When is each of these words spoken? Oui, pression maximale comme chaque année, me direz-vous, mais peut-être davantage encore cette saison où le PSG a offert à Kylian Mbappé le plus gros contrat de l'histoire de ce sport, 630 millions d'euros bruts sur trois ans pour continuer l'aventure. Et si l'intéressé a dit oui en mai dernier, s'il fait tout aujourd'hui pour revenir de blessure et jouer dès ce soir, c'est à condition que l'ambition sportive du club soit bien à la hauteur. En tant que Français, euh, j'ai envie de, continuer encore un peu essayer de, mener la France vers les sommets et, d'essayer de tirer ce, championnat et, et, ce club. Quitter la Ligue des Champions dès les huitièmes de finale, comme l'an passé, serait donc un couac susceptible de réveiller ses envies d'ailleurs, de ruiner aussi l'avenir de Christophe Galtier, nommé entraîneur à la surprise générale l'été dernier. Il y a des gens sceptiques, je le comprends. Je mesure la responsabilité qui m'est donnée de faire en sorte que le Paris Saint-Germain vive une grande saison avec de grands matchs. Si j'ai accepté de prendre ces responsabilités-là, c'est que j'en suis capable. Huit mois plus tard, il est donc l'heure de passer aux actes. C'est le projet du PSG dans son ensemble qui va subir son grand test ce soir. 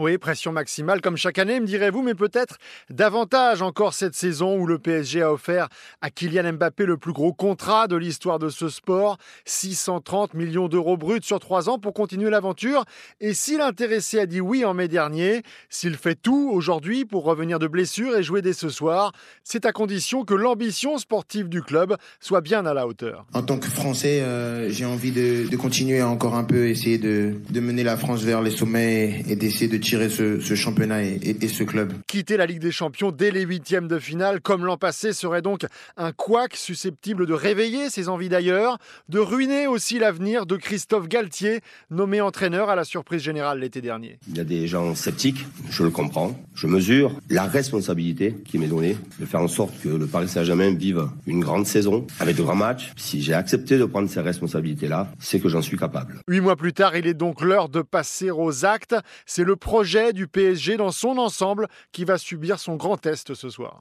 Oui, 0.00 0.16
pression 0.16 0.50
maximale 0.50 1.02
comme 1.02 1.18
chaque 1.18 1.38
année, 1.38 1.60
me 1.60 1.66
direz-vous, 1.66 2.00
mais 2.00 2.14
peut-être 2.14 2.56
davantage 2.88 3.60
encore 3.60 3.92
cette 3.92 4.14
saison 4.14 4.56
où 4.56 4.66
le 4.66 4.78
PSG 4.78 5.20
a 5.20 5.30
offert 5.30 5.68
à 6.00 6.08
Kylian 6.08 6.54
Mbappé 6.54 6.86
le 6.86 6.96
plus 6.96 7.12
gros 7.12 7.34
contrat 7.34 7.86
de 7.86 7.96
l'histoire 7.96 8.38
de 8.38 8.48
ce 8.48 8.70
sport, 8.70 9.18
630 9.44 10.32
millions 10.32 10.68
d'euros 10.68 10.96
bruts 10.96 11.20
sur 11.22 11.38
trois 11.38 11.68
ans 11.68 11.78
pour 11.78 11.92
continuer 11.92 12.30
l'aventure. 12.30 12.86
Et 13.20 13.34
si 13.34 13.58
l'intéressé 13.58 14.18
a 14.20 14.24
dit 14.24 14.40
oui 14.40 14.64
en 14.64 14.72
mai 14.72 14.88
dernier, 14.88 15.42
s'il 15.68 15.96
fait 15.96 16.14
tout 16.14 16.50
aujourd'hui 16.50 17.04
pour 17.04 17.24
revenir 17.24 17.58
de 17.58 17.66
blessure 17.66 18.16
et 18.16 18.22
jouer 18.22 18.40
dès 18.40 18.54
ce 18.54 18.70
soir, 18.70 19.12
c'est 19.44 19.66
à 19.66 19.72
condition 19.72 20.24
que 20.24 20.32
l'ambition 20.32 20.96
sportive 20.96 21.50
du 21.50 21.60
club 21.60 21.94
soit 22.20 22.40
bien 22.40 22.64
à 22.64 22.72
la 22.72 22.86
hauteur. 22.86 23.26
En 23.34 23.42
tant 23.42 23.58
que 23.58 23.68
Français, 23.68 24.22
euh, 24.22 24.70
j'ai 24.70 24.86
envie 24.86 25.12
de, 25.12 25.54
continuer 25.56 26.00
encore 26.02 26.36
un 26.36 26.44
peu 26.44 26.68
essayer 26.68 26.96
de, 26.96 27.34
mener 27.60 27.82
la 27.84 27.98
France 27.98 28.22
vers 28.22 28.40
les 28.40 28.50
sommets 28.50 29.22
et, 29.28 29.36
d'essayer 29.36 29.68
de 29.68 29.89
tirer 29.90 30.08
ce, 30.08 30.54
championnat 30.54 31.02
et, 31.02 31.36
et, 31.40 31.48
ce 31.48 31.64
club. 31.64 31.92
Quitter 32.06 32.36
la 32.36 32.46
Ligue 32.46 32.60
des 32.60 32.70
Champions 32.70 33.10
dès 33.10 33.32
les 33.32 33.40
huitièmes 33.40 33.88
de 33.88 33.98
finale, 33.98 34.40
comme 34.40 34.64
l'an 34.64 34.76
passé, 34.76 35.12
serait 35.12 35.42
donc 35.42 35.66
un 35.96 36.12
couac 36.12 36.54
susceptible 36.54 37.26
de 37.26 37.32
réveiller 37.32 37.90
ses 37.90 38.08
envies 38.08 38.28
d'ailleurs, 38.28 38.78
de 39.08 39.18
ruiner 39.18 39.66
aussi 39.66 39.98
l'avenir 39.98 40.46
de 40.46 40.54
Christophe 40.54 41.08
Galtier, 41.08 41.58
nommé 41.90 42.20
entraîneur 42.20 42.70
à 42.70 42.76
la 42.76 42.84
surprise 42.84 43.20
générale 43.20 43.58
l'été 43.58 43.80
dernier. 43.80 44.20
Il 44.28 44.36
y 44.36 44.40
a 44.40 44.44
des 44.44 44.68
gens 44.68 44.94
sceptiques, 44.94 45.44
je 45.70 45.82
le 45.82 45.90
comprends. 45.90 46.40
Je 46.60 46.66
mesure 46.66 47.18
la 47.30 47.44
responsabilité 47.44 48.34
qui 48.44 48.58
m'est 48.58 48.66
donnée 48.66 48.94
de 49.18 49.24
faire 49.24 49.40
en 49.40 49.48
sorte 49.48 49.72
que 49.80 49.88
le 49.88 50.06
Paris 50.06 50.28
Saint-Germain 50.28 50.74
vive 50.74 51.08
une 51.26 51.40
grande 51.40 51.66
saison 51.66 52.06
avec 52.18 52.36
de 52.36 52.42
grands 52.42 52.54
matchs. 52.54 52.92
Si 52.98 53.22
j'ai 53.22 53.32
accepté 53.32 53.78
de 53.78 53.86
prendre 53.86 54.10
ces 54.10 54.20
responsabilités-là, 54.20 55.10
c'est 55.18 55.40
que 55.40 55.48
j'en 55.48 55.62
suis 55.62 55.78
capable. 55.78 56.20
Huit 56.28 56.42
mois 56.42 56.56
plus 56.56 56.74
tard, 56.74 56.94
il 56.98 57.06
est 57.06 57.14
donc 57.14 57.40
l'heure 57.40 57.70
de 57.70 57.80
passer 57.80 58.30
aux 58.30 58.66
actes. 58.66 58.94
C'est 59.24 59.42
le 59.42 59.56
projet 59.56 60.12
du 60.12 60.28
PSG 60.28 60.76
dans 60.76 60.92
son 60.92 61.16
ensemble 61.16 61.66
qui 61.92 62.04
va 62.04 62.18
subir 62.18 62.58
son 62.58 62.76
grand 62.76 62.98
test 62.98 63.32
ce 63.32 63.48
soir. 63.48 63.78